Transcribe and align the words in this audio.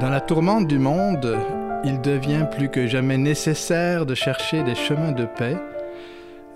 Dans 0.00 0.10
la 0.10 0.20
tourmente 0.20 0.66
du 0.66 0.78
monde, 0.78 1.38
il 1.82 2.02
devient 2.02 2.44
plus 2.54 2.68
que 2.68 2.86
jamais 2.86 3.16
nécessaire 3.16 4.04
de 4.04 4.14
chercher 4.14 4.62
des 4.62 4.74
chemins 4.74 5.12
de 5.12 5.24
paix, 5.24 5.56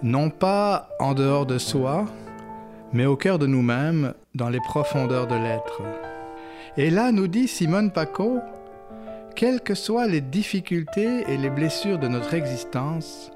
non 0.02 0.28
pas 0.28 0.90
en 0.98 1.14
dehors 1.14 1.46
de 1.46 1.56
soi, 1.56 2.04
mais 2.92 3.06
au 3.06 3.16
cœur 3.16 3.38
de 3.38 3.46
nous-mêmes, 3.46 4.12
dans 4.34 4.50
les 4.50 4.60
profondeurs 4.60 5.26
de 5.26 5.36
l'être. 5.36 5.80
Et 6.76 6.90
là, 6.90 7.12
nous 7.12 7.28
dit 7.28 7.48
Simone 7.48 7.92
Paco, 7.92 8.40
quelles 9.34 9.62
que 9.62 9.74
soient 9.74 10.06
les 10.06 10.20
difficultés 10.20 11.24
et 11.26 11.38
les 11.38 11.50
blessures 11.50 11.98
de 11.98 12.08
notre 12.08 12.34
existence, 12.34 13.30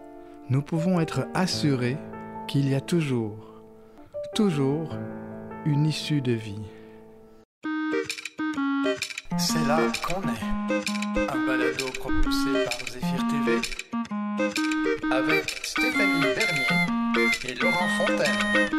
nous 0.50 0.60
pouvons 0.60 1.00
être 1.00 1.26
assurés 1.32 1.96
qu'il 2.46 2.68
y 2.68 2.74
a 2.74 2.82
toujours, 2.82 3.62
toujours 4.34 4.98
une 5.64 5.86
issue 5.86 6.20
de 6.20 6.32
vie. 6.32 6.73
C'est 9.38 9.66
là 9.66 9.80
qu'on 10.06 10.22
est. 10.22 11.24
Un 11.28 11.46
balado 11.46 11.86
propulsé 11.98 12.64
par 12.64 12.78
Zéphyr 12.88 13.22
TV. 13.28 13.60
Avec 15.12 15.50
Stéphanie 15.62 16.20
Bernier 16.20 17.30
et 17.48 17.54
Laurent 17.54 17.88
Fontaine. 17.98 18.70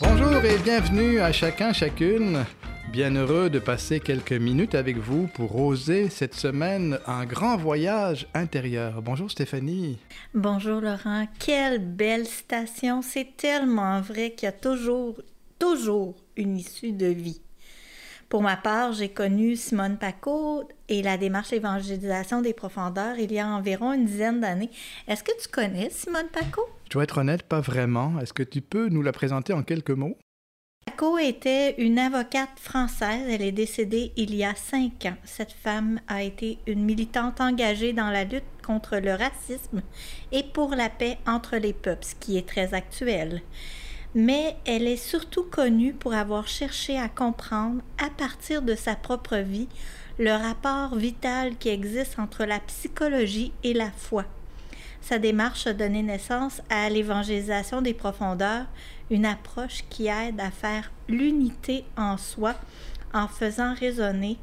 Bonjour 0.00 0.44
et 0.44 0.58
bienvenue 0.58 1.20
à 1.20 1.32
chacun, 1.32 1.72
chacune. 1.72 2.44
Bien 2.92 3.14
heureux 3.14 3.50
de 3.50 3.58
passer 3.58 4.00
quelques 4.00 4.32
minutes 4.32 4.74
avec 4.74 4.96
vous 4.96 5.26
pour 5.26 5.60
oser 5.60 6.08
cette 6.08 6.34
semaine 6.34 6.98
un 7.06 7.26
grand 7.26 7.56
voyage 7.58 8.26
intérieur. 8.32 9.02
Bonjour 9.02 9.30
Stéphanie. 9.30 9.98
Bonjour 10.34 10.80
Laurent. 10.80 11.26
Quelle 11.38 11.78
belle 11.78 12.26
station. 12.26 13.02
C'est 13.02 13.36
tellement 13.36 14.00
vrai 14.00 14.30
qu'il 14.30 14.46
y 14.46 14.48
a 14.48 14.52
toujours, 14.52 15.16
toujours 15.58 16.14
une 16.36 16.56
issue 16.56 16.92
de 16.92 17.06
vie. 17.06 17.40
Pour 18.28 18.42
ma 18.42 18.56
part, 18.56 18.92
j'ai 18.92 19.08
connu 19.08 19.56
Simone 19.56 19.96
Paco 19.96 20.68
et 20.90 21.00
la 21.02 21.16
démarche 21.16 21.54
évangélisation 21.54 22.42
des 22.42 22.52
profondeurs 22.52 23.18
il 23.18 23.32
y 23.32 23.38
a 23.38 23.46
environ 23.46 23.94
une 23.94 24.04
dizaine 24.04 24.40
d'années. 24.40 24.70
Est-ce 25.06 25.24
que 25.24 25.32
tu 25.40 25.48
connais 25.48 25.88
Simone 25.88 26.28
Paco? 26.30 26.60
Je 26.84 26.90
dois 26.90 27.04
être 27.04 27.18
honnête, 27.18 27.42
pas 27.42 27.60
vraiment. 27.60 28.20
Est-ce 28.20 28.34
que 28.34 28.42
tu 28.42 28.60
peux 28.60 28.88
nous 28.88 29.00
la 29.00 29.12
présenter 29.12 29.54
en 29.54 29.62
quelques 29.62 29.92
mots? 29.92 30.18
Paco 30.84 31.16
était 31.16 31.74
une 31.78 31.98
avocate 31.98 32.60
française. 32.60 33.26
Elle 33.30 33.42
est 33.42 33.52
décédée 33.52 34.12
il 34.16 34.34
y 34.34 34.44
a 34.44 34.54
cinq 34.54 35.06
ans. 35.06 35.16
Cette 35.24 35.52
femme 35.52 36.00
a 36.06 36.22
été 36.22 36.58
une 36.66 36.84
militante 36.84 37.40
engagée 37.40 37.94
dans 37.94 38.10
la 38.10 38.24
lutte 38.24 38.44
contre 38.62 38.98
le 38.98 39.14
racisme 39.14 39.82
et 40.32 40.42
pour 40.42 40.74
la 40.74 40.90
paix 40.90 41.16
entre 41.26 41.56
les 41.56 41.72
peuples, 41.72 42.04
ce 42.04 42.14
qui 42.14 42.36
est 42.36 42.46
très 42.46 42.74
actuel 42.74 43.42
mais 44.14 44.56
elle 44.64 44.86
est 44.86 44.96
surtout 44.96 45.44
connue 45.44 45.92
pour 45.92 46.14
avoir 46.14 46.48
cherché 46.48 46.98
à 46.98 47.08
comprendre, 47.08 47.82
à 47.98 48.10
partir 48.10 48.62
de 48.62 48.74
sa 48.74 48.94
propre 48.96 49.36
vie, 49.36 49.68
le 50.18 50.32
rapport 50.32 50.96
vital 50.96 51.56
qui 51.56 51.68
existe 51.68 52.18
entre 52.18 52.44
la 52.44 52.58
psychologie 52.60 53.52
et 53.62 53.74
la 53.74 53.90
foi. 53.90 54.24
Sa 55.00 55.18
démarche 55.18 55.66
a 55.66 55.72
donné 55.72 56.02
naissance 56.02 56.60
à 56.68 56.88
l'évangélisation 56.90 57.82
des 57.82 57.94
profondeurs, 57.94 58.66
une 59.10 59.24
approche 59.24 59.84
qui 59.88 60.08
aide 60.08 60.40
à 60.40 60.50
faire 60.50 60.90
l'unité 61.08 61.84
en 61.96 62.16
soi 62.16 62.54
en 63.14 63.28
faisant 63.28 63.74
résonner 63.74 64.36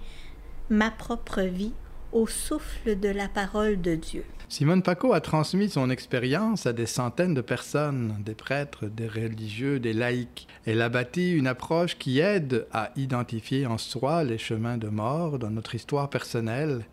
ma 0.69 0.89
propre 0.89 1.41
vie 1.41 1.73
au 2.15 2.27
souffle 2.27 2.97
de 2.97 3.09
la 3.09 3.27
parole 3.27 3.81
de 3.81 3.95
Dieu. 3.95 4.23
Simone 4.47 4.81
Paco 4.81 5.11
a 5.11 5.19
transmis 5.19 5.69
son 5.69 5.89
expérience 5.89 6.65
à 6.65 6.71
des 6.71 6.85
centaines 6.85 7.33
de 7.33 7.41
personnes, 7.41 8.15
des 8.25 8.35
prêtres, 8.35 8.85
des 8.85 9.07
religieux, 9.07 9.79
des 9.81 9.91
laïcs. 9.91 10.47
Elle 10.65 10.81
a 10.81 10.87
bâti 10.87 11.33
une 11.33 11.45
approche 11.45 11.97
qui 11.97 12.19
aide 12.19 12.67
à 12.71 12.91
identifier 12.95 13.65
en 13.65 13.77
soi 13.77 14.23
les 14.23 14.37
chemins 14.37 14.77
de 14.77 14.87
mort 14.87 15.39
dans 15.39 15.49
notre 15.49 15.75
histoire 15.75 16.09
personnelle, 16.09 16.85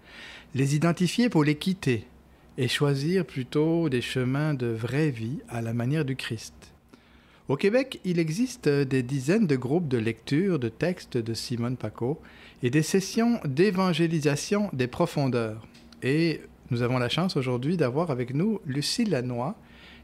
les 0.57 0.75
identifier 0.75 1.29
pour 1.29 1.45
les 1.45 1.57
quitter 1.57 2.05
et 2.59 2.67
choisir 2.67 3.25
plutôt 3.25 3.89
des 3.89 4.03
chemins 4.03 4.55
de 4.55 4.67
vraie 4.67 5.11
vie 5.11 5.39
à 5.49 5.63
la 5.63 5.73
manière 5.73 6.05
du 6.05 6.17
Christ. 6.17 6.55
Au 7.49 7.57
Québec, 7.57 8.01
il 8.05 8.21
existe 8.21 8.69
des 8.69 9.03
dizaines 9.03 9.49
de 9.49 9.57
groupes 9.57 9.89
de 9.89 9.99
lecture 9.99 10.61
de 10.61 10.69
textes 10.69 11.17
de 11.19 11.35
Simone 11.35 11.77
Paco 11.77 12.21
et 12.63 12.71
des 12.71 12.83
sessions 12.83 13.41
d'évangélisation 13.45 14.71
des 14.73 14.87
profondeurs. 14.87 15.67
Et 16.05 16.41
nous 16.71 16.83
avons 16.83 16.99
la 16.99 17.09
chance 17.09 17.37
aujourd'hui 17.37 17.77
d'avoir 17.77 18.13
avec 18.13 18.33
nous 18.33 18.61
Lucie 18.65 19.05
Lannoy, 19.05 19.55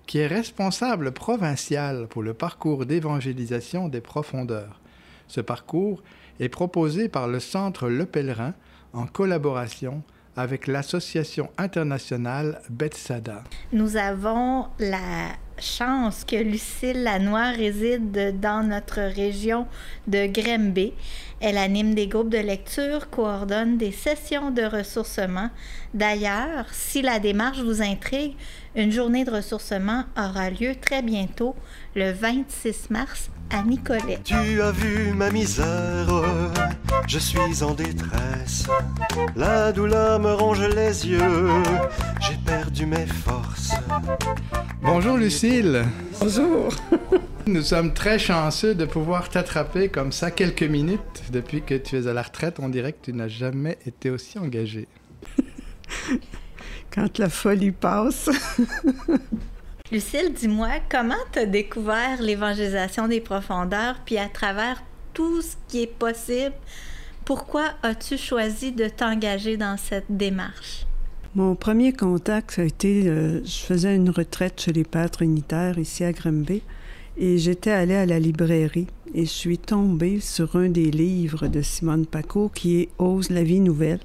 qui 0.07 0.19
est 0.19 0.27
responsable 0.27 1.13
provinciale 1.13 2.09
pour 2.09 2.25
le 2.25 2.35
parcours 2.35 2.87
d'évangélisation 2.87 3.89
des 3.89 4.01
profondeurs. 4.01 4.81
Ce 5.29 5.41
parcours 5.41 6.03
est 6.41 6.49
proposé 6.49 7.09
par 7.09 7.29
le 7.29 7.39
Centre 7.39 7.89
Le 7.89 8.05
Pèlerin 8.05 8.55
en 8.93 9.07
collaboration 9.07 10.03
avec 10.35 10.67
l'association 10.67 11.51
internationale 11.57 12.63
Betsada. 12.69 13.45
Nous 13.73 13.97
avons 13.97 14.67
la 14.79 15.37
chance 15.61 16.25
que 16.25 16.37
Lucille 16.37 17.03
Lannoy 17.03 17.53
réside 17.57 18.41
dans 18.41 18.67
notre 18.67 19.01
région 19.01 19.67
de 20.07 20.27
Grimby. 20.27 20.93
Elle 21.41 21.59
anime 21.59 21.95
des 21.95 22.09
groupes 22.09 22.31
de 22.31 22.39
lecture, 22.39 23.11
coordonne 23.11 23.79
des 23.79 23.93
sessions 23.93 24.51
de 24.51 24.63
ressourcement. 24.63 25.51
D'ailleurs, 25.95 26.67
si 26.73 27.03
la 27.03 27.19
démarche 27.19 27.61
vous 27.61 27.83
intrigue, 27.83 28.35
une 28.75 28.91
journée 28.91 29.25
de 29.25 29.31
ressourcement 29.31 30.05
aura 30.17 30.51
lieu 30.51 30.75
très 30.75 31.03
bientôt, 31.03 31.55
le 31.95 32.13
26 32.13 32.91
mars, 32.91 33.31
à 33.51 33.63
Nicolet. 33.63 34.19
Tu 34.25 34.61
as 34.61 34.71
vu 34.71 35.13
ma 35.13 35.31
misère, 35.31 36.07
je 37.07 37.19
suis 37.19 37.63
en 37.63 37.75
détresse. 37.75 38.67
La 39.37 39.73
douleur 39.73 40.21
me 40.21 40.33
ronge 40.33 40.61
les 40.61 41.07
yeux, 41.07 41.63
j'ai 42.21 42.37
perdu 42.45 42.87
mes 42.87 43.07
forces. 43.07 43.73
Bonjour 44.83 45.17
Lucille. 45.17 45.85
Bonjour. 46.21 46.75
Nous 47.47 47.63
sommes 47.63 47.95
très 47.95 48.19
chanceux 48.19 48.75
de 48.75 48.85
pouvoir 48.85 49.31
t'attraper 49.31 49.89
comme 49.89 50.13
ça 50.13 50.31
quelques 50.31 50.63
minutes. 50.63 51.25
Depuis 51.31 51.63
que 51.63 51.75
tu 51.75 51.97
es 51.97 52.07
à 52.07 52.13
la 52.13 52.23
retraite, 52.23 52.59
on 52.61 52.69
dirait 52.69 52.93
que 52.93 53.05
tu 53.05 53.13
n'as 53.13 53.29
jamais 53.29 53.79
été 53.87 54.11
aussi 54.11 54.39
engagée. 54.39 54.87
Quand 56.91 57.19
la 57.19 57.29
folie 57.29 57.73
passe. 57.73 58.29
Lucille, 59.91 60.35
dis-moi, 60.35 60.69
comment 60.91 61.15
tu 61.33 61.39
as 61.39 61.47
découvert 61.47 62.21
l'évangélisation 62.21 63.09
des 63.09 63.21
profondeurs, 63.21 63.97
puis 64.05 64.19
à 64.19 64.29
travers 64.29 64.83
tout 65.15 65.41
ce 65.41 65.57
qui 65.67 65.83
est 65.83 65.99
possible, 65.99 66.55
pourquoi 67.25 67.71
as-tu 67.83 68.19
choisi 68.19 68.73
de 68.73 68.89
t'engager 68.89 69.57
dans 69.57 69.79
cette 69.79 70.05
démarche? 70.11 70.87
Mon 71.35 71.55
premier 71.55 71.95
contact, 71.95 72.51
ça 72.53 72.63
a 72.63 72.65
été, 72.67 73.09
euh, 73.09 73.43
je 73.45 73.59
faisais 73.61 73.97
une 73.97 74.11
retraite 74.11 74.61
chez 74.61 74.73
les 74.73 74.85
pâtres 74.85 75.23
unitaires 75.23 75.79
ici 75.79 76.05
à 76.05 76.13
Grimby, 76.13 76.63
et 77.17 77.39
j'étais 77.39 77.71
allée 77.71 77.97
à 77.97 78.07
la 78.07 78.19
librairie 78.19 78.87
et 79.15 79.25
je 79.25 79.31
suis 79.31 79.59
tombée 79.59 80.21
sur 80.21 80.55
un 80.57 80.69
des 80.69 80.91
livres 80.91 81.49
de 81.49 81.63
Simone 81.63 82.07
Paco 82.07 82.51
qui 82.55 82.81
est 82.81 82.89
Ose 82.99 83.31
la 83.31 83.43
vie 83.43 83.61
nouvelle. 83.61 84.01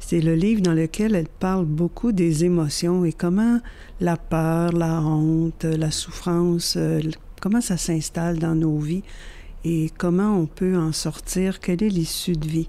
C'est 0.00 0.20
le 0.20 0.34
livre 0.34 0.60
dans 0.60 0.74
lequel 0.74 1.14
elle 1.14 1.28
parle 1.28 1.64
beaucoup 1.64 2.12
des 2.12 2.44
émotions 2.44 3.04
et 3.04 3.12
comment 3.12 3.60
la 4.00 4.16
peur, 4.16 4.72
la 4.72 5.00
honte, 5.00 5.64
la 5.64 5.90
souffrance, 5.90 6.74
euh, 6.76 7.00
comment 7.40 7.60
ça 7.60 7.76
s'installe 7.76 8.38
dans 8.38 8.54
nos 8.54 8.78
vies 8.78 9.02
et 9.64 9.90
comment 9.96 10.36
on 10.38 10.46
peut 10.46 10.76
en 10.76 10.92
sortir, 10.92 11.60
quelle 11.60 11.82
est 11.82 11.88
l'issue 11.88 12.36
de 12.36 12.46
vie. 12.46 12.66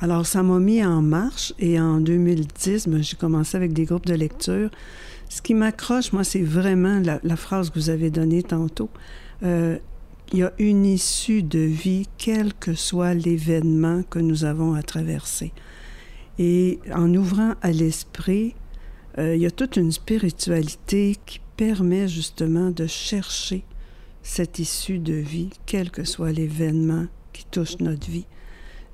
Alors 0.00 0.26
ça 0.26 0.42
m'a 0.42 0.58
mis 0.58 0.84
en 0.84 1.02
marche 1.02 1.52
et 1.58 1.78
en 1.78 2.00
2010, 2.00 2.88
ben, 2.88 3.02
j'ai 3.02 3.16
commencé 3.16 3.56
avec 3.56 3.72
des 3.72 3.84
groupes 3.84 4.06
de 4.06 4.14
lecture. 4.14 4.70
Ce 5.28 5.42
qui 5.42 5.54
m'accroche, 5.54 6.12
moi, 6.12 6.24
c'est 6.24 6.42
vraiment 6.42 7.00
la, 7.00 7.36
phrase 7.36 7.70
que 7.70 7.78
vous 7.78 7.90
avez 7.90 8.10
donnée 8.10 8.42
tantôt. 8.42 8.90
Euh, 9.42 9.78
il 10.32 10.38
y 10.38 10.42
a 10.42 10.52
une 10.58 10.84
issue 10.84 11.42
de 11.42 11.58
vie, 11.58 12.06
quel 12.18 12.54
que 12.54 12.74
soit 12.74 13.14
l'événement 13.14 14.02
que 14.02 14.18
nous 14.18 14.44
avons 14.44 14.74
à 14.74 14.82
traverser. 14.82 15.52
Et 16.38 16.80
en 16.92 17.12
ouvrant 17.14 17.54
à 17.62 17.70
l'esprit, 17.70 18.54
euh, 19.18 19.36
il 19.36 19.42
y 19.42 19.46
a 19.46 19.50
toute 19.50 19.76
une 19.76 19.92
spiritualité 19.92 21.16
qui 21.26 21.40
permet 21.56 22.08
justement 22.08 22.70
de 22.70 22.86
chercher 22.86 23.64
cette 24.22 24.58
issue 24.58 24.98
de 24.98 25.14
vie, 25.14 25.50
quel 25.66 25.90
que 25.90 26.04
soit 26.04 26.32
l'événement 26.32 27.06
qui 27.32 27.44
touche 27.44 27.78
notre 27.78 28.10
vie. 28.10 28.26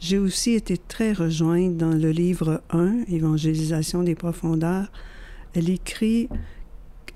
J'ai 0.00 0.18
aussi 0.18 0.52
été 0.52 0.76
très 0.76 1.12
rejointe 1.12 1.76
dans 1.76 1.92
le 1.92 2.10
livre 2.10 2.62
1, 2.70 3.04
Évangélisation 3.08 4.02
des 4.02 4.14
profondeurs. 4.14 4.90
Elle 5.54 5.70
écrit 5.70 6.28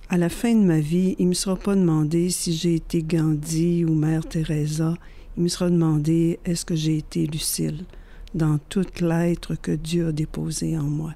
à 0.08 0.16
la 0.16 0.28
fin 0.28 0.54
de 0.54 0.64
ma 0.64 0.80
vie, 0.80 1.16
il 1.18 1.24
ne 1.24 1.30
me 1.30 1.34
sera 1.34 1.56
pas 1.56 1.74
demandé 1.74 2.30
si 2.30 2.52
j'ai 2.52 2.74
été 2.74 3.02
Gandhi 3.02 3.84
ou 3.84 3.94
Mère 3.94 4.26
Teresa. 4.28 4.94
Il 5.36 5.42
me 5.42 5.48
sera 5.48 5.70
demandé 5.70 6.38
est-ce 6.44 6.64
que 6.64 6.74
j'ai 6.74 6.98
été 6.98 7.26
Lucille 7.26 7.84
dans 8.34 8.58
toute 8.68 9.00
l'être 9.00 9.54
que 9.54 9.72
Dieu 9.72 10.08
a 10.08 10.12
déposé 10.12 10.76
en 10.76 10.82
moi. 10.84 11.14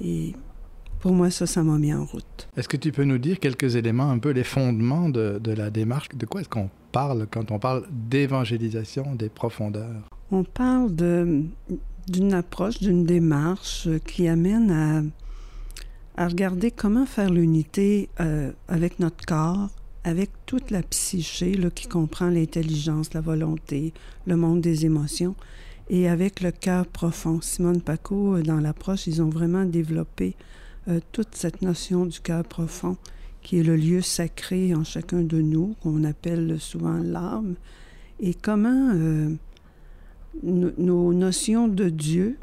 Et 0.00 0.34
pour 1.00 1.12
moi, 1.12 1.30
ça, 1.30 1.46
ça 1.46 1.62
m'a 1.62 1.78
mis 1.78 1.94
en 1.94 2.04
route. 2.04 2.48
Est-ce 2.56 2.68
que 2.68 2.76
tu 2.76 2.92
peux 2.92 3.04
nous 3.04 3.18
dire 3.18 3.38
quelques 3.38 3.76
éléments, 3.76 4.10
un 4.10 4.18
peu 4.18 4.30
les 4.30 4.44
fondements 4.44 5.08
de, 5.08 5.38
de 5.42 5.52
la 5.52 5.70
démarche? 5.70 6.08
De 6.14 6.26
quoi 6.26 6.40
est-ce 6.40 6.48
qu'on 6.48 6.70
parle 6.92 7.26
quand 7.30 7.50
on 7.50 7.58
parle 7.58 7.84
d'évangélisation 7.90 9.14
des 9.14 9.28
profondeurs? 9.28 10.08
On 10.30 10.44
parle 10.44 10.94
d'une 10.94 12.32
approche, 12.34 12.80
d'une 12.80 13.04
démarche 13.04 13.88
qui 14.06 14.26
amène 14.28 14.70
à, 14.70 16.22
à 16.22 16.28
regarder 16.28 16.70
comment 16.70 17.06
faire 17.06 17.30
l'unité 17.30 18.08
euh, 18.20 18.50
avec 18.66 18.98
notre 18.98 19.24
corps, 19.24 19.70
avec 20.04 20.30
toute 20.46 20.70
la 20.70 20.82
psyché 20.82 21.54
là, 21.54 21.70
qui 21.70 21.86
comprend 21.86 22.28
l'intelligence, 22.28 23.14
la 23.14 23.20
volonté, 23.20 23.92
le 24.26 24.36
monde 24.36 24.60
des 24.60 24.84
émotions, 24.84 25.34
et 25.90 26.08
avec 26.08 26.40
le 26.40 26.50
cœur 26.50 26.86
profond. 26.86 27.40
Simone 27.40 27.80
Paco, 27.80 28.36
euh, 28.36 28.42
dans 28.42 28.60
l'approche, 28.60 29.06
ils 29.06 29.22
ont 29.22 29.28
vraiment 29.28 29.64
développé 29.64 30.36
euh, 30.88 31.00
toute 31.12 31.34
cette 31.34 31.62
notion 31.62 32.06
du 32.06 32.20
cœur 32.20 32.44
profond, 32.44 32.96
qui 33.42 33.58
est 33.58 33.62
le 33.62 33.76
lieu 33.76 34.02
sacré 34.02 34.74
en 34.74 34.84
chacun 34.84 35.20
de 35.20 35.40
nous, 35.40 35.74
qu'on 35.82 36.04
appelle 36.04 36.58
souvent 36.60 36.98
l'âme, 36.98 37.54
et 38.20 38.34
comment 38.34 38.90
euh, 38.94 39.34
nos 40.42 41.12
notions 41.12 41.68
de 41.68 41.88
Dieu, 41.88 42.36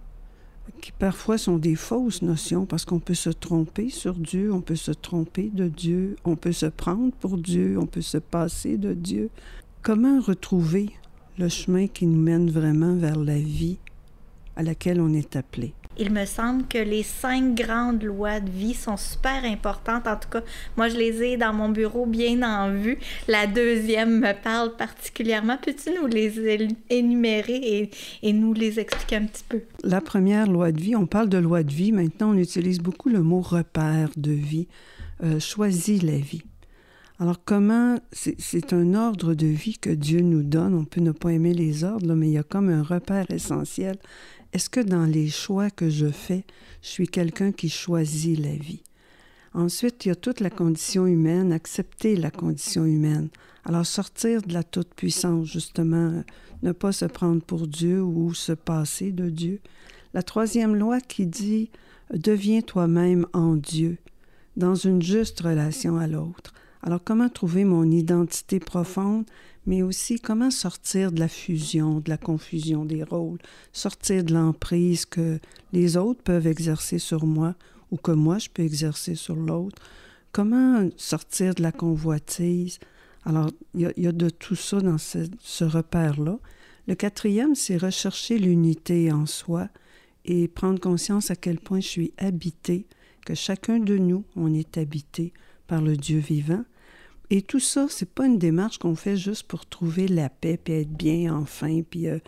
qui 0.82 0.92
parfois 0.92 1.38
sont 1.38 1.58
des 1.58 1.76
fausses 1.76 2.22
notions, 2.22 2.66
parce 2.66 2.86
qu'on 2.86 3.00
peut 3.00 3.14
se 3.14 3.30
tromper 3.30 3.90
sur 3.90 4.16
Dieu, 4.16 4.52
on 4.52 4.62
peut 4.62 4.76
se 4.76 4.92
tromper 4.92 5.50
de 5.54 5.68
Dieu, 5.68 6.16
on 6.26 6.36
peut 6.36 6.52
se 6.52 6.66
prendre 6.66 7.12
pour 7.20 7.38
Dieu, 7.38 7.78
on 7.80 7.86
peut 7.86 8.02
se 8.02 8.18
passer 8.18 8.78
de 8.78 8.94
Dieu. 8.94 9.30
Comment 9.82 10.20
retrouver 10.20 10.90
le 11.38 11.50
chemin 11.50 11.88
qui 11.88 12.06
nous 12.06 12.20
mène 12.20 12.50
vraiment 12.50 12.96
vers 12.96 13.18
la 13.18 13.38
vie 13.38 13.78
à 14.56 14.64
laquelle 14.64 15.02
on 15.02 15.14
est 15.14 15.36
appelé. 15.36 15.74
Il 15.98 16.12
me 16.12 16.26
semble 16.26 16.68
que 16.68 16.78
les 16.78 17.04
cinq 17.04 17.56
grandes 17.56 18.04
lois 18.04 18.42
de 18.42 18.50
vie 18.50 18.74
sont 18.74 18.98
super 18.98 19.46
importantes. 19.46 20.08
En 20.08 20.18
tout 20.18 20.28
cas, 20.30 20.42
moi, 20.76 20.90
je 20.90 20.98
les 20.98 21.24
ai 21.24 21.38
dans 21.38 21.54
mon 21.54 21.70
bureau 21.70 22.06
bien 22.06 22.42
en 22.44 22.70
vue. 22.70 22.98
La 23.30 23.48
deuxième 23.48 24.20
me 24.20 24.34
parle 24.34 24.76
particulièrement. 24.76 25.58
Peux-tu 25.58 25.92
nous 25.98 26.08
les 26.08 26.68
énumérer 26.90 27.56
et, 27.56 27.92
et, 28.24 28.34
nous 28.34 28.54
les 28.54 28.78
expliquer 28.78 29.16
un 29.18 29.26
petit 29.26 29.46
peu? 29.48 29.62
La 29.84 30.02
première 30.02 30.48
loi 30.48 30.74
de 30.74 30.82
vie, 30.82 30.98
on 30.98 31.06
parle 31.06 31.30
de 31.30 31.38
loi 31.38 31.64
de 31.64 31.72
vie. 31.72 31.94
Maintenant, 31.94 32.32
on 32.32 32.38
utilise 32.38 32.80
beaucoup 32.80 33.08
le 33.08 33.22
mot 33.22 33.40
repère 33.40 34.10
de 34.18 34.32
vie. 34.32 34.68
Euh, 35.24 35.40
choisis 35.40 36.04
la 36.04 36.18
vie. 36.18 36.44
Alors 37.18 37.42
comment, 37.46 37.98
c'est 38.12 38.74
un 38.74 38.94
ordre 38.94 39.36
de 39.36 39.48
vie 39.48 39.78
que 39.78 39.90
Dieu 39.90 40.20
nous 40.20 40.44
donne, 40.44 40.74
on 40.74 40.84
peut 40.84 41.00
ne 41.00 41.14
pas 41.14 41.32
aimer 41.32 41.54
les 41.54 41.86
ordres, 41.86 42.14
mais 42.14 42.28
il 42.28 42.34
y 42.34 42.38
a 42.38 42.44
comme 42.44 42.70
un 42.70 42.84
repère 42.84 43.32
essentiel. 43.32 43.98
Est-ce 44.52 44.70
que 44.70 44.82
dans 44.82 45.06
les 45.06 45.30
choix 45.30 45.70
que 45.70 45.90
je 45.90 46.08
fais, 46.08 46.44
je 46.82 46.90
suis 46.90 47.08
quelqu'un 47.08 47.54
qui 47.54 47.70
choisit 47.70 48.38
la 48.38 48.56
vie? 48.56 48.84
Ensuite, 49.54 50.04
il 50.04 50.10
y 50.10 50.12
a 50.12 50.16
toute 50.16 50.42
la 50.42 50.50
condition 50.50 51.08
humaine, 51.08 51.54
accepter 51.54 52.18
la 52.18 52.32
condition 52.32 52.84
humaine. 52.84 53.30
Alors 53.64 53.86
sortir 53.86 54.42
de 54.42 54.54
la 54.54 54.64
toute-puissance, 54.64 55.48
justement, 55.48 56.22
ne 56.64 56.72
pas 56.74 56.92
se 56.92 57.06
prendre 57.06 57.42
pour 57.42 57.68
Dieu 57.68 58.04
ou 58.04 58.34
se 58.34 58.52
passer 58.52 59.14
de 59.14 59.30
Dieu. 59.30 59.62
La 60.14 60.22
troisième 60.22 60.76
loi 60.76 61.00
qui 61.00 61.26
dit, 61.26 61.70
deviens 62.14 62.62
toi-même 62.62 63.26
en 63.32 63.56
Dieu, 63.56 63.98
dans 64.58 64.76
une 64.76 65.02
juste 65.02 65.40
relation 65.40 65.98
à 65.98 66.08
l'autre. 66.08 66.54
Alors 66.86 67.04
comment 67.04 67.30
trouver 67.30 67.66
mon 67.66 67.90
identité 67.90 68.60
profonde, 68.60 69.26
mais 69.66 69.82
aussi 69.82 70.20
comment 70.20 70.52
sortir 70.52 71.12
de 71.12 71.20
la 71.20 71.28
fusion, 71.28 72.00
de 72.00 72.12
la 72.12 72.18
confusion 72.18 72.86
des 72.86 73.02
rôles, 73.04 73.40
sortir 73.74 74.24
de 74.24 74.36
l'emprise 74.36 75.08
que 75.08 75.40
les 75.74 75.98
autres 75.98 76.22
peuvent 76.22 76.46
exercer 76.46 77.00
sur 77.00 77.26
moi 77.26 77.56
ou 77.90 77.98
que 77.98 78.12
moi 78.12 78.38
je 78.38 78.50
peux 78.50 78.62
exercer 78.62 79.16
sur 79.16 79.36
l'autre? 79.36 79.82
Comment 80.32 80.88
sortir 80.96 81.56
de 81.56 81.64
la 81.64 81.72
convoitise? 81.72 82.78
Alors, 83.26 83.50
il 83.74 83.92
y, 83.98 84.06
a 84.06 84.12
de 84.12 84.30
tout 84.30 84.56
ça 84.56 84.80
dans 84.80 85.00
ce, 85.00 85.64
repère-là. 85.64 86.38
Le 86.88 86.94
quatrième, 86.94 87.56
c'est 87.56 87.78
rechercher 87.78 88.38
l'unité 88.38 89.12
en 89.12 89.26
soi 89.26 89.70
et 90.24 90.48
prendre 90.48 90.80
conscience 90.80 91.32
à 91.32 91.36
quel 91.36 91.60
point 91.60 91.80
je 91.80 91.88
suis 91.88 92.14
habité, 92.20 92.86
que 93.26 93.34
chacun 93.34 93.80
de 93.80 93.98
nous, 93.98 94.24
on 94.36 94.54
est 94.54 94.78
habité 94.78 95.34
par 95.66 95.82
le 95.82 95.98
Dieu 95.98 96.20
vivant 96.20 96.64
et 97.30 97.42
tout 97.42 97.60
ça, 97.60 97.88
c'est 97.90 98.10
pas 98.10 98.26
une 98.26 98.38
démarche 98.38 98.78
qu'on 98.78 98.96
fait 98.96 99.18
juste 99.18 99.44
pour 99.44 99.66
trouver 99.66 100.08
la 100.08 100.30
paix 100.30 100.60
puis 100.64 100.74
être 100.74 100.92
bien 100.92 101.36
enfin. 101.36 101.82
Puis 101.90 102.08
euh, 102.08 102.20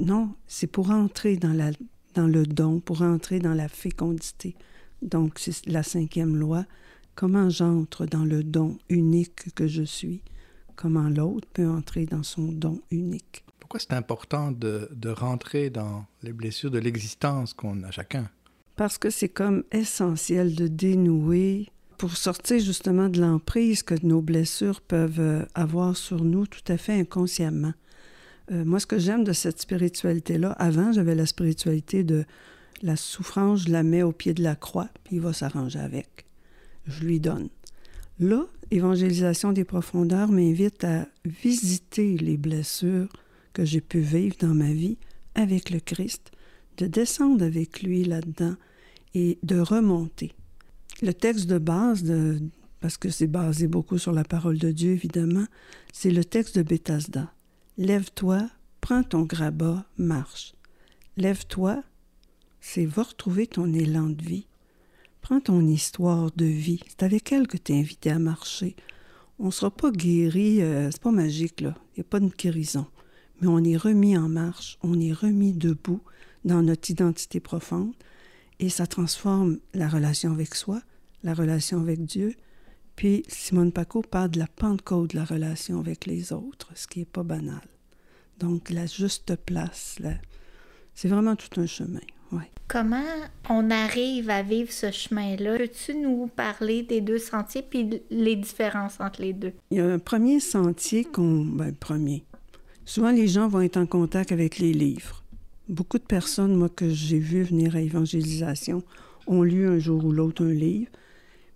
non, 0.00 0.34
c'est 0.46 0.66
pour 0.66 0.90
entrer 0.90 1.36
dans, 1.36 1.52
la, 1.52 1.70
dans 2.14 2.26
le 2.26 2.46
don, 2.46 2.80
pour 2.80 3.02
entrer 3.02 3.38
dans 3.38 3.54
la 3.54 3.68
fécondité. 3.68 4.54
Donc, 5.02 5.38
c'est 5.38 5.66
la 5.66 5.82
cinquième 5.82 6.36
loi. 6.36 6.64
Comment 7.14 7.48
j'entre 7.50 8.06
dans 8.06 8.24
le 8.24 8.44
don 8.44 8.78
unique 8.88 9.54
que 9.54 9.66
je 9.66 9.82
suis? 9.82 10.22
Comment 10.76 11.08
l'autre 11.08 11.48
peut 11.52 11.68
entrer 11.68 12.06
dans 12.06 12.22
son 12.22 12.52
don 12.52 12.80
unique? 12.90 13.44
Pourquoi 13.58 13.80
c'est 13.80 13.92
important 13.92 14.52
de, 14.52 14.88
de 14.94 15.08
rentrer 15.10 15.70
dans 15.70 16.06
les 16.22 16.32
blessures 16.32 16.70
de 16.70 16.78
l'existence 16.78 17.54
qu'on 17.54 17.82
a 17.82 17.90
chacun? 17.90 18.30
Parce 18.76 18.98
que 18.98 19.10
c'est 19.10 19.28
comme 19.28 19.64
essentiel 19.72 20.54
de 20.54 20.68
dénouer 20.68 21.68
pour 21.98 22.16
sortir 22.16 22.60
justement 22.60 23.08
de 23.08 23.20
l'emprise 23.20 23.82
que 23.82 23.94
nos 24.06 24.22
blessures 24.22 24.80
peuvent 24.80 25.20
euh, 25.20 25.44
avoir 25.54 25.96
sur 25.96 26.24
nous 26.24 26.46
tout 26.46 26.72
à 26.72 26.76
fait 26.76 26.92
inconsciemment. 26.92 27.74
Euh, 28.52 28.64
moi, 28.64 28.78
ce 28.78 28.86
que 28.86 28.98
j'aime 28.98 29.24
de 29.24 29.32
cette 29.32 29.60
spiritualité-là, 29.60 30.52
avant, 30.52 30.92
j'avais 30.92 31.16
la 31.16 31.26
spiritualité 31.26 32.04
de 32.04 32.24
la 32.82 32.94
souffrance, 32.94 33.64
je 33.66 33.72
la 33.72 33.82
mets 33.82 34.04
au 34.04 34.12
pied 34.12 34.32
de 34.32 34.44
la 34.44 34.54
croix, 34.54 34.88
puis 35.02 35.16
il 35.16 35.22
va 35.22 35.32
s'arranger 35.32 35.80
avec. 35.80 36.24
Je 36.86 37.04
lui 37.04 37.18
donne. 37.18 37.48
Là, 38.20 38.46
évangélisation 38.70 39.52
des 39.52 39.64
profondeurs 39.64 40.30
m'invite 40.30 40.84
à 40.84 41.08
visiter 41.24 42.16
les 42.16 42.36
blessures 42.36 43.08
que 43.52 43.64
j'ai 43.64 43.80
pu 43.80 43.98
vivre 43.98 44.36
dans 44.40 44.54
ma 44.54 44.72
vie 44.72 44.98
avec 45.34 45.70
le 45.70 45.80
Christ, 45.80 46.30
de 46.76 46.86
descendre 46.86 47.44
avec 47.44 47.82
lui 47.82 48.04
là-dedans 48.04 48.54
et 49.14 49.38
de 49.42 49.58
remonter. 49.58 50.32
Le 51.00 51.14
texte 51.14 51.46
de 51.46 51.58
base, 51.58 52.04
parce 52.80 52.96
que 52.96 53.08
c'est 53.08 53.28
basé 53.28 53.68
beaucoup 53.68 53.98
sur 53.98 54.10
la 54.12 54.24
parole 54.24 54.58
de 54.58 54.72
Dieu, 54.72 54.90
évidemment, 54.90 55.46
c'est 55.92 56.10
le 56.10 56.24
texte 56.24 56.58
de 56.58 56.64
Bethesda. 56.64 57.32
Lève-toi, 57.76 58.50
prends 58.80 59.04
ton 59.04 59.22
grabat, 59.22 59.86
marche. 59.96 60.54
Lève-toi, 61.16 61.84
c'est 62.60 62.84
va 62.84 63.04
retrouver 63.04 63.46
ton 63.46 63.72
élan 63.72 64.08
de 64.08 64.20
vie. 64.20 64.48
Prends 65.20 65.40
ton 65.40 65.64
histoire 65.68 66.32
de 66.32 66.44
vie. 66.44 66.80
C'est 66.88 67.04
avec 67.04 67.30
elle 67.30 67.46
que 67.46 67.56
tu 67.56 67.72
es 67.72 67.78
invité 67.78 68.10
à 68.10 68.18
marcher. 68.18 68.74
On 69.38 69.46
ne 69.46 69.50
sera 69.52 69.70
pas 69.70 69.92
guéri, 69.92 70.62
euh, 70.62 70.90
c'est 70.90 71.02
pas 71.02 71.12
magique, 71.12 71.60
là. 71.60 71.74
Il 71.94 72.00
n'y 72.00 72.06
a 72.06 72.10
pas 72.10 72.18
de 72.18 72.28
guérison. 72.28 72.86
Mais 73.40 73.46
on 73.46 73.62
est 73.62 73.76
remis 73.76 74.18
en 74.18 74.28
marche, 74.28 74.78
on 74.82 74.98
est 74.98 75.12
remis 75.12 75.52
debout 75.52 76.00
dans 76.44 76.62
notre 76.62 76.90
identité 76.90 77.38
profonde 77.38 77.94
et 78.60 78.68
ça 78.68 78.86
transforme 78.86 79.58
la 79.74 79.88
relation 79.88 80.32
avec 80.32 80.54
soi, 80.54 80.80
la 81.22 81.34
relation 81.34 81.80
avec 81.80 82.04
Dieu. 82.04 82.34
Puis 82.96 83.22
Simone 83.28 83.72
Paco 83.72 84.02
parle 84.02 84.30
de 84.30 84.38
la 84.38 84.48
Pentecôte 84.48 85.12
de 85.12 85.16
la 85.16 85.24
relation 85.24 85.78
avec 85.78 86.06
les 86.06 86.32
autres, 86.32 86.70
ce 86.74 86.86
qui 86.86 87.00
n'est 87.00 87.04
pas 87.04 87.22
banal. 87.22 87.62
Donc 88.38 88.70
la 88.70 88.86
juste 88.86 89.36
place, 89.36 89.96
là, 90.00 90.14
c'est 90.94 91.08
vraiment 91.08 91.36
tout 91.36 91.60
un 91.60 91.66
chemin. 91.66 92.00
Ouais. 92.32 92.50
Comment 92.66 93.06
on 93.48 93.70
arrive 93.70 94.28
à 94.28 94.42
vivre 94.42 94.70
ce 94.70 94.90
chemin-là? 94.90 95.56
Peux-tu 95.56 95.94
nous 95.94 96.26
parler 96.26 96.82
des 96.82 97.00
deux 97.00 97.18
sentiers 97.18 97.62
puis 97.62 98.02
les 98.10 98.36
différences 98.36 99.00
entre 99.00 99.22
les 99.22 99.32
deux? 99.32 99.52
Il 99.70 99.78
y 99.78 99.80
a 99.80 99.86
un 99.86 99.98
premier 99.98 100.40
sentier 100.40 101.04
qu'on... 101.04 101.44
Ben, 101.44 101.74
premier. 101.74 102.24
Souvent, 102.84 103.10
les 103.10 103.28
gens 103.28 103.48
vont 103.48 103.60
être 103.60 103.76
en 103.76 103.86
contact 103.86 104.32
avec 104.32 104.58
les 104.58 104.72
livres. 104.72 105.22
Beaucoup 105.68 105.98
de 105.98 106.04
personnes, 106.04 106.54
moi, 106.54 106.68
que 106.68 106.88
j'ai 106.88 107.18
vues 107.18 107.42
venir 107.42 107.76
à 107.76 107.80
évangélisation, 107.80 108.82
ont 109.26 109.42
lu 109.42 109.68
un 109.68 109.78
jour 109.78 110.04
ou 110.04 110.12
l'autre 110.12 110.44
un 110.44 110.52
livre. 110.52 110.90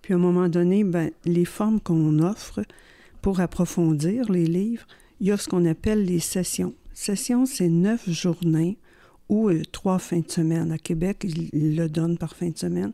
Puis 0.02 0.12
à 0.12 0.16
un 0.16 0.20
moment 0.20 0.48
donné, 0.48 0.84
ben, 0.84 1.10
les 1.24 1.44
formes 1.44 1.80
qu'on 1.80 2.18
offre 2.18 2.62
pour 3.22 3.40
approfondir 3.40 4.30
les 4.30 4.46
livres, 4.46 4.86
il 5.20 5.28
y 5.28 5.32
a 5.32 5.36
ce 5.36 5.48
qu'on 5.48 5.64
appelle 5.64 6.04
les 6.04 6.18
sessions. 6.18 6.74
Sessions, 6.92 7.46
c'est 7.46 7.68
neuf 7.68 8.08
journées 8.10 8.76
ou 9.28 9.48
euh, 9.48 9.62
trois 9.70 9.98
fins 9.98 10.20
de 10.20 10.30
semaine. 10.30 10.72
À 10.72 10.78
Québec, 10.78 11.24
ils, 11.24 11.76
le 11.76 11.88
donnent 11.88 12.18
par 12.18 12.36
fin 12.36 12.50
de 12.50 12.58
semaine. 12.58 12.92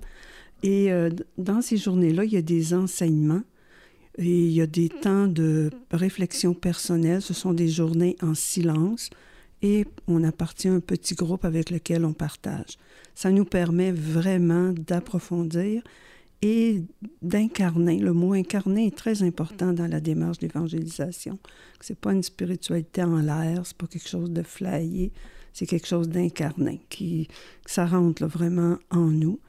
Et 0.63 0.93
euh, 0.93 1.11
dans 1.37 1.63
ces 1.63 1.77
journées-là, 1.79 2.25
il 2.25 2.33
y 2.33 2.37
a 2.37 2.43
des 2.43 2.75
enseignements 2.75 3.43
et 4.19 4.47
il 4.47 4.53
y 4.53 4.61
a 4.61 4.67
des 4.67 4.89
temps 4.89 5.27
de 5.27 5.71
réflexion 5.91 6.55
personnelle. 6.55 7.23
Ce 7.23 7.35
sont 7.35 7.55
des 7.55 7.69
journées 7.69 8.17
en 8.23 8.35
silence 8.35 9.11
et 9.63 9.87
on 10.07 10.23
appartient 10.25 10.69
à 10.69 10.73
un 10.73 10.81
petit 10.81 11.15
groupe 11.15 11.45
avec 11.45 11.71
lequel 11.71 12.05
on 12.05 12.13
partage. 12.13 12.79
Ça 13.15 13.31
nous 13.31 13.45
permet 13.45 13.93
vraiment 13.93 14.73
d'approfondir 14.73 15.83
et 16.43 16.83
d'incarner. 17.21 17.99
Le 17.99 18.13
mot 18.13 18.33
incarner 18.33 18.87
est 18.87 18.97
très 18.97 19.23
important 19.23 19.73
dans 19.73 19.89
la 19.89 20.01
démarche 20.01 20.39
d'évangélisation. 20.39 21.39
C'est 21.81 21.99
pas 21.99 22.13
une 22.13 22.23
spiritualité 22.23 23.03
en 23.03 23.19
l'air, 23.19 23.63
c'est 23.65 23.77
pas 23.77 23.87
quelque 23.87 24.09
chose 24.09 24.31
de 24.31 24.43
flyé, 24.43 25.13
c'est 25.53 25.67
quelque 25.67 25.89
chose 25.89 26.09
d'incarné, 26.09 26.81
qui 26.89 27.29
ça 27.67 27.87
rentre 27.87 28.27
vraiment 28.27 28.77
en 28.91 29.09
nous. 29.09 29.41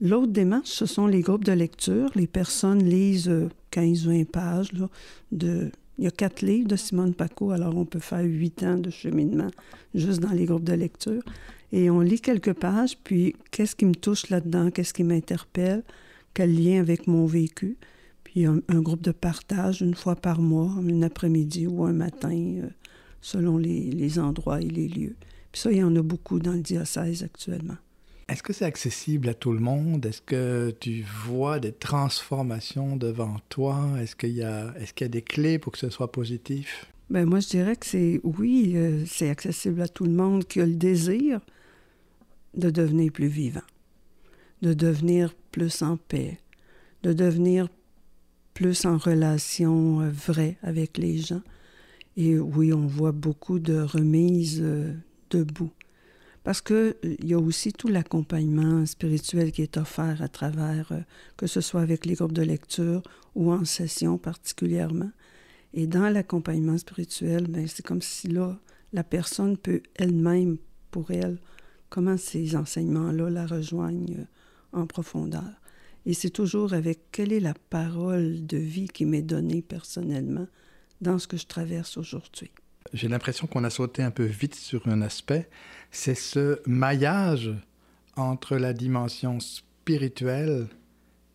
L'autre 0.00 0.32
démarche, 0.32 0.70
ce 0.70 0.86
sont 0.86 1.06
les 1.06 1.20
groupes 1.20 1.44
de 1.44 1.52
lecture. 1.52 2.10
Les 2.14 2.26
personnes 2.26 2.82
lisent 2.82 3.30
15-20 3.70 4.24
pages 4.24 4.72
là, 4.72 4.88
de 5.30 5.70
Il 6.00 6.04
y 6.04 6.06
a 6.06 6.10
quatre 6.10 6.40
livres 6.40 6.66
de 6.66 6.76
Simone 6.76 7.12
Paco, 7.12 7.50
alors 7.50 7.76
on 7.76 7.84
peut 7.84 7.98
faire 7.98 8.24
huit 8.24 8.62
ans 8.62 8.78
de 8.78 8.88
cheminement 8.88 9.50
juste 9.94 10.20
dans 10.20 10.30
les 10.30 10.46
groupes 10.46 10.64
de 10.64 10.72
lecture. 10.72 11.22
Et 11.72 11.90
on 11.90 12.00
lit 12.00 12.22
quelques 12.22 12.54
pages, 12.54 12.96
puis 13.04 13.36
qu'est-ce 13.50 13.76
qui 13.76 13.84
me 13.84 13.94
touche 13.94 14.30
là-dedans, 14.30 14.70
qu'est-ce 14.70 14.94
qui 14.94 15.04
m'interpelle, 15.04 15.82
quel 16.32 16.58
lien 16.58 16.80
avec 16.80 17.06
mon 17.06 17.26
vécu. 17.26 17.76
Puis 18.24 18.46
un, 18.46 18.62
groupe 18.80 19.02
de 19.02 19.12
partage 19.12 19.82
une 19.82 19.94
fois 19.94 20.16
par 20.16 20.40
mois, 20.40 20.72
un 20.78 21.02
après-midi 21.02 21.66
ou 21.66 21.84
un 21.84 21.92
matin, 21.92 22.32
euh, 22.32 22.70
selon 23.20 23.58
les, 23.58 23.90
les 23.90 24.18
endroits 24.18 24.62
et 24.62 24.68
les 24.68 24.88
lieux. 24.88 25.16
Puis 25.52 25.60
ça, 25.60 25.70
il 25.70 25.78
y 25.78 25.84
en 25.84 25.94
a 25.96 26.00
beaucoup 26.00 26.38
dans 26.38 26.54
le 26.54 26.62
diocèse 26.62 27.22
actuellement. 27.24 27.76
Est-ce 28.30 28.44
que 28.44 28.52
c'est 28.52 28.64
accessible 28.64 29.28
à 29.28 29.34
tout 29.34 29.52
le 29.52 29.58
monde? 29.58 30.06
Est-ce 30.06 30.22
que 30.22 30.72
tu 30.78 31.04
vois 31.26 31.58
des 31.58 31.72
transformations 31.72 32.94
devant 32.94 33.38
toi? 33.48 33.88
Est-ce 34.00 34.14
qu'il 34.14 34.30
y, 34.30 34.44
a, 34.44 34.72
est 34.78 35.00
y 35.00 35.04
a 35.04 35.08
des 35.08 35.22
clés 35.22 35.58
pour 35.58 35.72
que 35.72 35.78
ce 35.78 35.90
soit 35.90 36.12
positif? 36.12 36.86
Ben 37.10 37.24
moi, 37.28 37.40
je 37.40 37.48
dirais 37.48 37.74
que 37.74 37.86
c'est 37.86 38.20
oui, 38.22 38.74
euh, 38.76 39.04
c'est 39.04 39.30
accessible 39.30 39.82
à 39.82 39.88
tout 39.88 40.04
le 40.04 40.12
monde 40.12 40.44
qui 40.44 40.60
a 40.60 40.66
le 40.66 40.76
désir 40.76 41.40
de 42.54 42.70
devenir 42.70 43.10
plus 43.10 43.26
vivant, 43.26 43.66
de 44.62 44.74
devenir 44.74 45.34
plus 45.50 45.82
en 45.82 45.96
paix, 45.96 46.38
de 47.02 47.12
devenir 47.12 47.68
plus 48.54 48.84
en 48.84 48.96
relation 48.96 50.02
euh, 50.02 50.10
vraie 50.10 50.56
avec 50.62 50.98
les 50.98 51.18
gens. 51.18 51.42
Et 52.16 52.38
oui, 52.38 52.72
on 52.72 52.86
voit 52.86 53.10
beaucoup 53.10 53.58
de 53.58 53.80
remises 53.80 54.60
euh, 54.62 54.92
debout. 55.30 55.72
Parce 56.50 56.62
qu'il 56.62 56.74
euh, 56.74 57.16
y 57.22 57.32
a 57.32 57.38
aussi 57.38 57.72
tout 57.72 57.86
l'accompagnement 57.86 58.84
spirituel 58.84 59.52
qui 59.52 59.62
est 59.62 59.76
offert 59.76 60.20
à 60.20 60.26
travers, 60.26 60.92
que 61.36 61.46
ce 61.46 61.60
soit 61.60 61.80
avec 61.80 62.06
les 62.06 62.14
groupes 62.14 62.32
de 62.32 62.42
lecture 62.42 63.04
ou 63.36 63.52
en 63.52 63.64
session 63.64 64.18
particulièrement. 64.18 65.12
Et 65.74 65.86
dans 65.86 66.08
l'accompagnement 66.08 66.76
spirituel, 66.76 67.46
ben, 67.46 67.68
c'est 67.68 67.86
comme 67.86 68.02
si 68.02 68.26
là, 68.26 68.58
la 68.92 69.04
personne 69.04 69.58
peut 69.58 69.80
elle-même, 69.94 70.58
pour 70.90 71.12
elle, 71.12 71.38
comment 71.88 72.16
ces 72.16 72.56
enseignements-là 72.56 73.30
la 73.30 73.46
rejoignent 73.46 74.26
en 74.72 74.88
profondeur. 74.88 75.52
Et 76.04 76.14
c'est 76.14 76.30
toujours 76.30 76.72
avec 76.72 77.12
quelle 77.12 77.32
est 77.32 77.38
la 77.38 77.54
parole 77.54 78.44
de 78.44 78.56
vie 78.56 78.88
qui 78.88 79.04
m'est 79.04 79.22
donnée 79.22 79.62
personnellement 79.62 80.48
dans 81.00 81.20
ce 81.20 81.28
que 81.28 81.36
je 81.36 81.46
traverse 81.46 81.96
aujourd'hui. 81.96 82.50
J'ai 82.92 83.08
l'impression 83.08 83.46
qu'on 83.46 83.64
a 83.64 83.70
sauté 83.70 84.02
un 84.02 84.10
peu 84.10 84.24
vite 84.24 84.54
sur 84.54 84.86
un 84.88 85.02
aspect, 85.02 85.48
c'est 85.90 86.14
ce 86.14 86.60
maillage 86.66 87.50
entre 88.16 88.56
la 88.56 88.72
dimension 88.72 89.38
spirituelle 89.40 90.66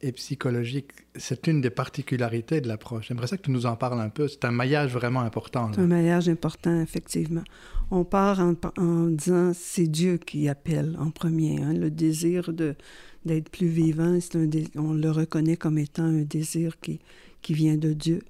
et 0.01 0.11
psychologique. 0.11 0.91
C'est 1.15 1.47
une 1.47 1.61
des 1.61 1.69
particularités 1.69 2.61
de 2.61 2.67
l'approche. 2.67 3.07
J'aimerais 3.07 3.27
ça 3.27 3.37
que 3.37 3.43
tu 3.43 3.51
nous 3.51 3.65
en 3.65 3.75
parles 3.75 3.99
un 4.01 4.09
peu. 4.09 4.27
C'est 4.27 4.45
un 4.45 4.51
maillage 4.51 4.93
vraiment 4.93 5.21
important. 5.21 5.71
C'est 5.73 5.81
un 5.81 5.87
maillage 5.87 6.29
important, 6.29 6.81
effectivement. 6.81 7.43
On 7.89 8.03
part 8.03 8.39
en, 8.39 9.07
disant 9.07 9.51
c'est 9.53 9.87
Dieu 9.87 10.17
qui 10.17 10.49
appelle 10.49 10.95
en 10.99 11.09
premier. 11.09 11.61
Hein, 11.61 11.73
le 11.73 11.89
désir 11.89 12.51
d'être 12.53 13.49
plus 13.49 13.67
vivant, 13.67 14.19
on 14.75 14.93
le 14.93 15.11
reconnaît 15.11 15.57
comme 15.57 15.77
étant 15.77 16.03
un 16.03 16.21
désir 16.21 16.79
qui, 16.79 16.99
qui 17.41 17.53
vient 17.53 17.77
de 17.77 17.93
Dieu. 17.93 18.21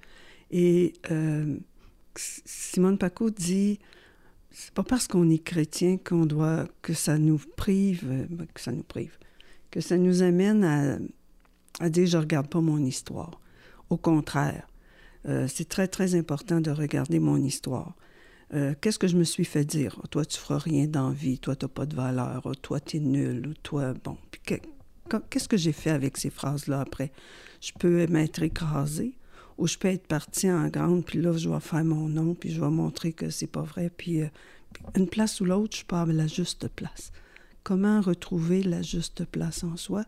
Et 0.52 0.94
euh, 1.12 1.58
Simone 2.18 2.98
Paco 2.98 3.30
dit 3.30 3.80
c'est 4.52 4.74
pas 4.74 4.84
parce 4.84 5.08
qu'on 5.08 5.30
est 5.30 5.44
chrétien 5.44 5.98
qu'on 5.98 6.26
doit 6.26 6.66
que 6.82 6.94
ça 6.94 7.18
nous 7.18 7.42
prive, 7.58 8.06
euh, 8.10 8.46
que 9.70 9.82
ça 9.82 9.98
nous 9.98 10.24
amène 10.24 10.64
à, 11.80 11.90
dire 11.90 12.08
je 12.08 12.18
regarde 12.18 12.48
pas 12.48 12.62
mon 12.62 12.78
histoire. 12.78 13.42
Au 13.90 13.98
contraire, 13.98 14.68
euh, 15.28 15.48
c'est 15.48 15.68
très 15.68 15.88
très 15.88 16.16
important 16.16 16.62
de 16.62 16.72
regarder 16.72 17.20
mon 17.20 17.38
histoire. 17.38 17.96
Qu'est-ce 18.80 19.00
que 19.00 19.08
je 19.08 19.18
me 19.18 19.26
suis 19.26 19.44
fait 19.44 19.66
dire? 19.66 20.00
Toi, 20.12 20.24
tu 20.24 20.40
feras 20.40 20.60
rien 20.60 20.88
d'envie, 20.88 21.40
toi, 21.40 21.58
tu 21.58 21.66
n'as 21.66 21.70
pas 21.70 21.86
de 21.86 21.94
valeur, 21.94 22.50
toi, 22.62 22.80
tu 22.80 22.98
es 22.98 23.00
nul, 23.02 23.54
toi, 23.64 23.94
bon. 24.02 24.18
Qu'est-ce 25.30 25.50
que 25.50 25.58
j'ai 25.58 25.74
fait 25.74 25.90
avec 25.90 26.16
ces 26.16 26.30
phrases-là 26.30 26.80
après? 26.80 27.12
Je 27.60 27.74
peux 27.78 28.08
m'être 28.08 28.42
écrasée? 28.44 29.18
Ou 29.58 29.68
je 29.68 29.78
peux 29.78 29.88
être 29.88 30.08
partie 30.08 30.52
en 30.52 30.68
grande, 30.68 31.06
puis 31.06 31.22
là, 31.22 31.36
je 31.38 31.50
vais 31.50 31.60
faire 31.60 31.84
mon 31.84 32.10
nom, 32.10 32.34
puis 32.34 32.52
je 32.52 32.60
vais 32.60 32.70
montrer 32.70 33.14
que 33.14 33.30
c'est 33.30 33.48
pas 33.48 33.62
vrai. 33.62 33.90
Puis, 33.96 34.22
euh, 34.22 34.28
une 34.96 35.08
place 35.08 35.40
ou 35.42 35.46
l'autre, 35.46 35.78
je 35.78 35.86
pars 35.86 36.10
à 36.10 36.14
la 36.14 36.28
juste 36.28 36.68
place. 36.68 37.12
Comment 37.64 38.02
retrouver 38.02 38.64
la 38.64 38.82
juste 38.82 39.26
place 39.26 39.64
en 39.64 39.78
soi? 39.78 40.06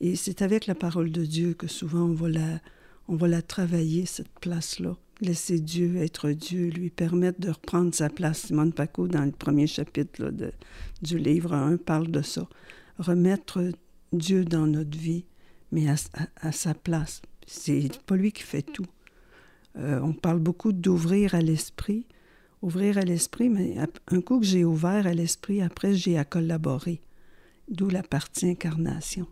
Et 0.00 0.16
c'est 0.16 0.42
avec 0.42 0.66
la 0.66 0.74
parole 0.74 1.10
de 1.10 1.24
Dieu 1.24 1.54
que 1.54 1.66
souvent 1.66 2.02
on 2.02 2.14
va 2.14 2.28
la, 2.28 2.60
on 3.08 3.16
va 3.16 3.28
la 3.28 3.42
travailler, 3.42 4.06
cette 4.06 4.38
place-là. 4.40 4.96
Laisser 5.20 5.58
Dieu 5.58 5.96
être 5.96 6.30
Dieu, 6.30 6.68
lui 6.68 6.90
permettre 6.90 7.40
de 7.40 7.50
reprendre 7.50 7.92
sa 7.92 8.08
place. 8.08 8.46
Simone 8.46 8.72
Paco, 8.72 9.08
dans 9.08 9.24
le 9.24 9.32
premier 9.32 9.66
chapitre 9.66 10.30
de, 10.30 10.52
du 11.02 11.18
livre 11.18 11.54
1, 11.54 11.78
parle 11.78 12.08
de 12.08 12.22
ça. 12.22 12.48
Remettre 12.98 13.72
Dieu 14.12 14.44
dans 14.44 14.66
notre 14.66 14.96
vie, 14.96 15.24
mais 15.72 15.86
à, 15.88 16.52
sa 16.52 16.74
place. 16.74 17.22
C'est 17.50 18.02
pas 18.02 18.14
lui 18.14 18.30
qui 18.30 18.42
fait 18.42 18.62
tout. 18.62 18.86
Euh, 19.76 20.00
on 20.02 20.12
parle 20.12 20.38
beaucoup 20.38 20.72
d'ouvrir 20.72 21.34
à 21.34 21.40
l'esprit. 21.40 22.04
Ouvrir 22.60 22.98
à 22.98 23.02
l'esprit, 23.02 23.48
mais 23.48 23.76
un 24.08 24.20
coup 24.20 24.40
que 24.40 24.46
j'ai 24.46 24.64
ouvert 24.64 25.06
à 25.06 25.14
l'esprit, 25.14 25.62
après 25.62 25.94
j'ai 25.94 26.18
à 26.18 26.24
collaborer. 26.24 27.00
D'où 27.70 27.88
la 27.88 28.02
partie 28.02 28.50
incarnation. 28.50 29.26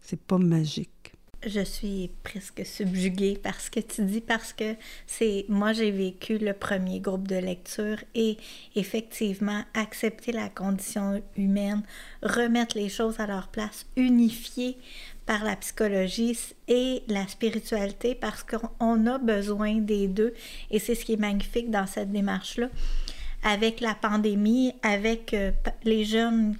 C'est 0.00 0.20
pas 0.20 0.38
magique 0.38 1.09
je 1.46 1.60
suis 1.60 2.10
presque 2.22 2.64
subjuguée 2.64 3.38
par 3.42 3.60
ce 3.60 3.70
que 3.70 3.80
tu 3.80 4.02
dis 4.02 4.20
parce 4.20 4.52
que 4.52 4.74
c'est 5.06 5.46
moi 5.48 5.72
j'ai 5.72 5.90
vécu 5.90 6.38
le 6.38 6.52
premier 6.52 7.00
groupe 7.00 7.26
de 7.26 7.36
lecture 7.36 7.96
et 8.14 8.36
effectivement 8.76 9.62
accepter 9.74 10.32
la 10.32 10.48
condition 10.48 11.22
humaine, 11.36 11.82
remettre 12.22 12.76
les 12.76 12.88
choses 12.88 13.20
à 13.20 13.26
leur 13.26 13.48
place, 13.48 13.86
unifier 13.96 14.76
par 15.24 15.44
la 15.44 15.56
psychologie 15.56 16.38
et 16.68 17.02
la 17.08 17.26
spiritualité 17.26 18.14
parce 18.14 18.42
qu'on 18.42 19.06
a 19.06 19.18
besoin 19.18 19.76
des 19.76 20.08
deux 20.08 20.34
et 20.70 20.78
c'est 20.78 20.94
ce 20.94 21.04
qui 21.04 21.14
est 21.14 21.20
magnifique 21.20 21.70
dans 21.70 21.86
cette 21.86 22.12
démarche 22.12 22.58
là 22.58 22.68
avec 23.42 23.80
la 23.80 23.94
pandémie, 23.94 24.74
avec 24.82 25.32
euh, 25.34 25.50
les 25.84 26.04
jeunes 26.04 26.56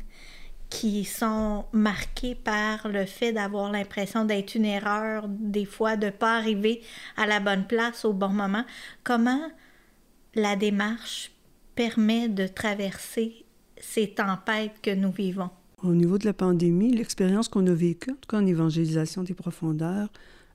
qui 0.71 1.05
sont 1.05 1.65
marqués 1.73 2.37
par 2.37 2.89
le 2.89 3.05
fait 3.05 3.33
d'avoir 3.33 3.71
l'impression 3.71 4.25
d'être 4.25 4.55
une 4.55 4.65
erreur, 4.65 5.27
des 5.29 5.65
fois 5.65 5.97
de 5.97 6.07
ne 6.07 6.11
pas 6.11 6.37
arriver 6.39 6.81
à 7.17 7.27
la 7.27 7.41
bonne 7.41 7.67
place 7.67 8.05
au 8.05 8.13
bon 8.13 8.29
moment. 8.29 8.65
Comment 9.03 9.51
la 10.37 10.55
démarche 10.55 11.33
permet 11.75 12.29
de 12.29 12.47
traverser 12.47 13.45
ces 13.79 14.11
tempêtes 14.11 14.77
que 14.81 14.95
nous 14.95 15.11
vivons? 15.11 15.51
Au 15.83 15.95
niveau 15.95 16.19
de 16.19 16.27
la 16.27 16.33
pandémie, 16.33 16.93
l'expérience 16.93 17.49
qu'on 17.49 17.67
a 17.67 17.75
vécue, 17.75 18.13
en 18.13 18.15
tout 18.15 18.29
cas 18.29 18.39
en 18.39 18.47
évangélisation 18.47 19.25
des 19.25 19.35
profondeurs, 19.35 20.09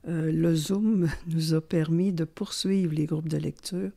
euh, 0.08 0.32
le 0.32 0.54
Zoom 0.54 1.08
nous 1.26 1.52
a 1.52 1.60
permis 1.60 2.12
de 2.12 2.24
poursuivre 2.24 2.94
les 2.94 3.06
groupes 3.06 3.28
de 3.28 3.36
lecture, 3.36 3.90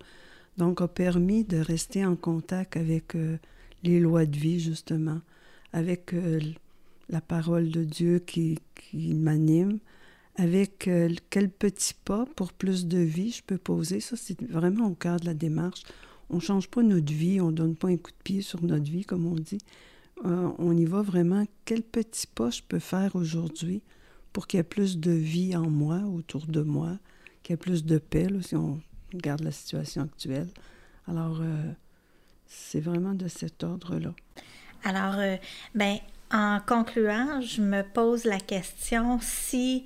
donc 0.58 0.82
a 0.82 0.88
permis 0.88 1.46
de 1.46 1.58
rester 1.58 2.06
en 2.06 2.16
contact 2.18 2.76
avec 2.76 3.16
euh, 3.16 3.38
les 3.84 4.02
lois 4.02 4.26
de 4.26 4.36
vie, 4.36 4.60
justement 4.60 5.22
avec 5.74 6.14
euh, 6.14 6.40
la 7.10 7.22
parole 7.22 7.70
de 7.70 7.84
Dieu 7.84 8.20
qui, 8.20 8.60
qui 8.76 9.14
m'anime, 9.14 9.80
avec 10.36 10.88
euh, 10.88 11.14
quel 11.30 11.50
petit 11.50 11.94
pas 11.94 12.26
pour 12.36 12.54
plus 12.54 12.88
de 12.88 13.00
vie 13.00 13.32
je 13.32 13.44
peux 13.44 13.58
poser. 13.58 14.00
Ça, 14.00 14.16
c'est 14.16 14.42
vraiment 14.42 14.88
au 14.88 14.96
cœur 14.96 15.20
de 15.20 15.26
la 15.26 15.34
démarche. 15.34 15.84
On 16.30 16.36
ne 16.36 16.42
change 16.42 16.70
pas 16.70 16.84
notre 16.84 17.12
vie, 17.12 17.42
on 17.42 17.48
ne 17.48 17.56
donne 17.56 17.76
pas 17.76 17.90
un 17.90 17.98
coup 17.98 18.12
de 18.12 18.24
pied 18.24 18.42
sur 18.42 18.64
notre 18.64 18.90
vie, 18.90 19.04
comme 19.04 19.26
on 19.26 19.36
dit. 19.36 19.60
Euh, 20.26 20.50
on 20.58 20.78
y 20.78 20.86
va 20.86 21.02
vraiment, 21.02 21.46
quel 21.66 21.82
petit 21.82 22.28
pas 22.28 22.50
je 22.50 22.62
peux 22.68 22.80
faire 22.80 23.16
aujourd'hui 23.16 23.82
pour 24.32 24.48
qu'il 24.48 24.60
y 24.60 24.62
ait 24.62 24.64
plus 24.64 24.98
de 24.98 25.12
vie 25.12 25.56
en 25.56 25.70
moi, 25.70 26.02
autour 26.04 26.46
de 26.46 26.62
moi, 26.62 26.98
qu'il 27.42 27.54
y 27.54 27.56
ait 27.56 27.58
plus 27.58 27.84
de 27.84 27.98
paix, 27.98 28.28
si 28.42 28.56
on 28.56 28.80
regarde 29.14 29.42
la 29.42 29.52
situation 29.52 30.04
actuelle? 30.04 30.50
Alors, 31.08 31.42
c'est 32.46 32.80
vraiment 32.80 33.14
de 33.14 33.28
cet 33.28 33.64
ordre-là. 33.64 34.14
Alors, 34.84 35.16
euh, 35.18 35.36
ben, 35.76 35.98
en 36.32 36.60
concluant, 36.66 37.42
je 37.42 37.62
me 37.62 37.82
pose 37.82 38.26
la 38.26 38.40
question 38.40 39.20
si 39.22 39.86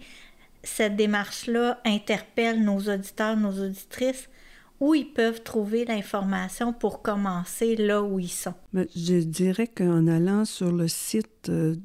cette 0.63 0.95
démarche-là 0.95 1.79
interpelle 1.85 2.63
nos 2.63 2.79
auditeurs, 2.79 3.37
nos 3.37 3.63
auditrices, 3.63 4.29
où 4.79 4.95
ils 4.95 5.05
peuvent 5.05 5.43
trouver 5.43 5.85
l'information 5.85 6.73
pour 6.73 7.01
commencer 7.01 7.77
là 7.77 8.03
où 8.03 8.19
ils 8.19 8.27
sont? 8.27 8.53
Ben, 8.73 8.85
je 8.95 9.15
dirais 9.15 9.67
qu'en 9.67 10.07
allant 10.07 10.43
sur 10.43 10.71
le 10.73 10.89
site 10.89 11.47
euh, 11.49 11.75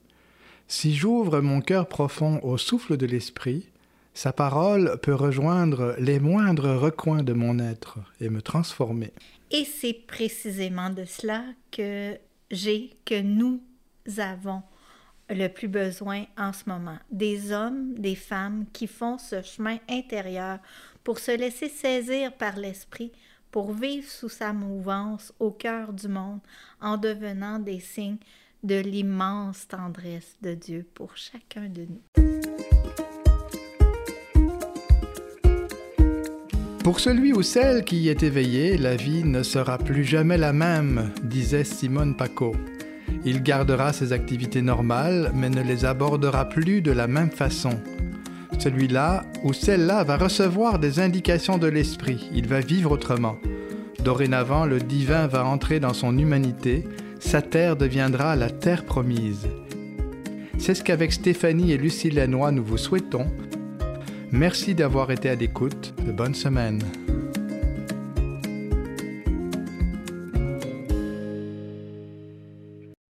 Si 0.71 0.95
j'ouvre 0.95 1.41
mon 1.41 1.61
cœur 1.61 1.87
profond 1.87 2.39
au 2.43 2.59
souffle 2.59 2.95
de 2.95 3.07
l'Esprit, 3.07 3.67
sa 4.13 4.31
parole 4.31 4.99
peut 5.01 5.15
rejoindre 5.15 5.95
les 5.97 6.19
moindres 6.19 6.77
recoins 6.79 7.23
de 7.23 7.33
mon 7.33 7.57
être 7.57 7.97
et 8.21 8.29
me 8.29 8.43
transformer. 8.43 9.11
Et 9.49 9.65
c'est 9.65 10.05
précisément 10.05 10.91
de 10.91 11.05
cela 11.05 11.43
que 11.71 12.15
j'ai, 12.51 12.91
que 13.03 13.19
nous 13.19 13.63
avons 14.19 14.61
le 15.31 15.47
plus 15.47 15.67
besoin 15.67 16.25
en 16.37 16.53
ce 16.53 16.69
moment. 16.69 16.99
Des 17.09 17.51
hommes, 17.51 17.95
des 17.95 18.15
femmes 18.15 18.65
qui 18.71 18.85
font 18.85 19.17
ce 19.17 19.41
chemin 19.41 19.79
intérieur 19.89 20.59
pour 21.03 21.17
se 21.17 21.35
laisser 21.35 21.67
saisir 21.67 22.31
par 22.33 22.57
l'Esprit, 22.57 23.11
pour 23.49 23.73
vivre 23.73 24.07
sous 24.07 24.29
sa 24.29 24.53
mouvance 24.53 25.33
au 25.39 25.49
cœur 25.49 25.93
du 25.93 26.09
monde 26.09 26.41
en 26.79 26.97
devenant 26.97 27.57
des 27.57 27.79
signes 27.79 28.19
de 28.63 28.79
l'immense 28.79 29.67
tendresse 29.67 30.35
de 30.41 30.53
Dieu 30.53 30.85
pour 30.93 31.15
chacun 31.15 31.69
de 31.69 31.87
nous. 31.89 32.01
Pour 36.83 36.99
celui 36.99 37.33
ou 37.33 37.41
celle 37.41 37.83
qui 37.83 37.97
y 37.97 38.09
est 38.09 38.23
éveillé, 38.23 38.77
la 38.77 38.95
vie 38.95 39.23
ne 39.23 39.43
sera 39.43 39.77
plus 39.77 40.03
jamais 40.03 40.37
la 40.37 40.53
même, 40.53 41.11
disait 41.23 41.63
Simone 41.63 42.15
Paco. 42.15 42.55
Il 43.25 43.43
gardera 43.43 43.93
ses 43.93 44.11
activités 44.11 44.61
normales, 44.61 45.31
mais 45.35 45.49
ne 45.49 45.61
les 45.61 45.85
abordera 45.85 46.49
plus 46.49 46.81
de 46.81 46.91
la 46.91 47.07
même 47.07 47.31
façon. 47.31 47.79
Celui-là 48.57 49.23
ou 49.43 49.53
celle-là 49.53 50.03
va 50.03 50.17
recevoir 50.17 50.79
des 50.79 50.99
indications 50.99 51.57
de 51.57 51.67
l'esprit, 51.67 52.29
il 52.33 52.47
va 52.47 52.59
vivre 52.59 52.91
autrement. 52.91 53.37
Dorénavant, 54.03 54.65
le 54.65 54.79
divin 54.79 55.27
va 55.27 55.45
entrer 55.45 55.79
dans 55.79 55.93
son 55.93 56.17
humanité, 56.17 56.85
sa 57.19 57.41
terre 57.41 57.75
deviendra 57.75 58.35
la 58.35 58.49
terre 58.49 58.85
promise. 58.85 59.47
C'est 60.57 60.73
ce 60.73 60.83
qu'avec 60.83 61.13
Stéphanie 61.13 61.71
et 61.71 61.77
Lucie 61.77 62.09
Lannoy 62.09 62.51
nous 62.51 62.63
vous 62.63 62.77
souhaitons. 62.77 63.27
Merci 64.31 64.75
d'avoir 64.75 65.11
été 65.11 65.29
à 65.29 65.35
l'écoute. 65.35 65.93
De 66.05 66.11
bonne 66.11 66.35
semaine. 66.35 66.81